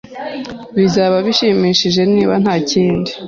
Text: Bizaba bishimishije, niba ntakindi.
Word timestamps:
Bizaba 0.77 1.15
bishimishije, 1.25 2.01
niba 2.13 2.33
ntakindi. 2.43 3.11